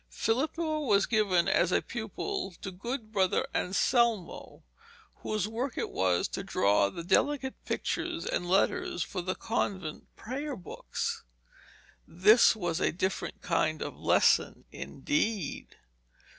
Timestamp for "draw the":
6.43-7.03